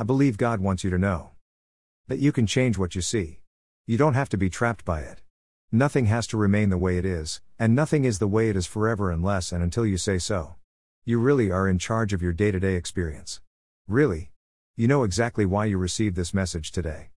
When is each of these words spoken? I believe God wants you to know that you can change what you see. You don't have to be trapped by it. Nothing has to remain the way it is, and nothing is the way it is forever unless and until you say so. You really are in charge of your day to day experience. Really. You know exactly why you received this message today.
I 0.00 0.04
believe 0.04 0.38
God 0.38 0.60
wants 0.60 0.84
you 0.84 0.90
to 0.90 0.96
know 0.96 1.30
that 2.06 2.20
you 2.20 2.30
can 2.30 2.46
change 2.46 2.78
what 2.78 2.94
you 2.94 3.00
see. 3.02 3.40
You 3.84 3.98
don't 3.98 4.14
have 4.14 4.28
to 4.28 4.36
be 4.36 4.48
trapped 4.48 4.84
by 4.84 5.00
it. 5.00 5.22
Nothing 5.72 6.06
has 6.06 6.28
to 6.28 6.36
remain 6.36 6.70
the 6.70 6.78
way 6.78 6.98
it 6.98 7.04
is, 7.04 7.40
and 7.58 7.74
nothing 7.74 8.04
is 8.04 8.20
the 8.20 8.28
way 8.28 8.48
it 8.48 8.54
is 8.54 8.64
forever 8.64 9.10
unless 9.10 9.50
and 9.50 9.60
until 9.60 9.84
you 9.84 9.98
say 9.98 10.18
so. 10.18 10.54
You 11.04 11.18
really 11.18 11.50
are 11.50 11.66
in 11.66 11.80
charge 11.80 12.12
of 12.12 12.22
your 12.22 12.32
day 12.32 12.52
to 12.52 12.60
day 12.60 12.74
experience. 12.74 13.40
Really. 13.88 14.30
You 14.76 14.86
know 14.86 15.02
exactly 15.02 15.44
why 15.44 15.64
you 15.64 15.78
received 15.78 16.14
this 16.14 16.32
message 16.32 16.70
today. 16.70 17.06